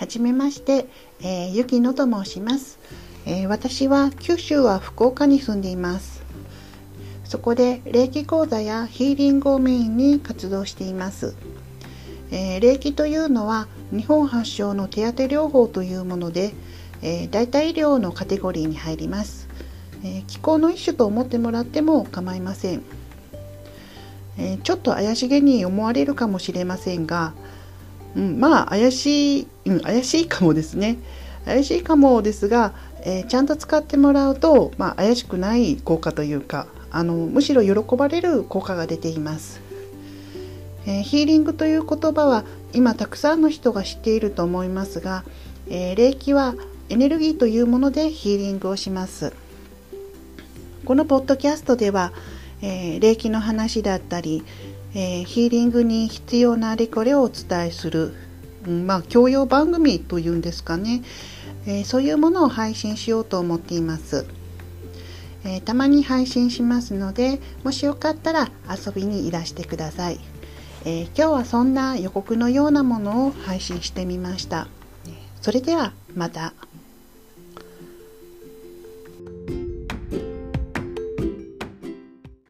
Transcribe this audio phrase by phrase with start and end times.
[0.00, 0.86] はじめまして、
[1.20, 2.78] えー、ゆきのと申します、
[3.26, 6.22] えー、私は九州は福岡に住んでいます。
[7.24, 11.36] そこで霊気講座やヒーリングをメインに活動しています、
[12.30, 16.54] えー、霊気というのは日本発祥の手当療法というもので、
[17.02, 19.48] えー、代替医療のカテゴリーに入ります、
[20.02, 22.82] え気候の一種と思ってもらっても構いません、
[24.38, 27.34] えちょっと怪しげに思われるかもしれませんが
[28.16, 30.98] うん、まあ怪しい、うん、怪しいかもですね。
[31.44, 39.60] 怪しいかもですが、えー、ちゃんと使ってもらうと、まあ、怪しくない効果というかあのむしろ喜ばれる効果が出ています、
[40.86, 45.24] えー、ヒーリングという言葉は今たくさんの人が知っていると思いますが、
[45.68, 46.54] えー、霊気は
[46.88, 49.32] エネルギーというものでヒーリングをします。
[50.84, 52.12] このポッドキャストでは、
[52.62, 54.42] えー、霊気の話だったり、
[54.94, 58.14] えー、ヒーリングに必要なあれこれをお伝えする、
[58.66, 61.02] うん、まあ教養番組というんですかね、
[61.66, 64.26] えー、そういうものを配信しようと思っています、
[65.44, 70.20] えー、たまに配信しますのでもしよかったら遊びにいらしてください、
[70.84, 74.66] え今日はそんな予告のようなものを配信してみました。
[75.40, 76.52] それではまた。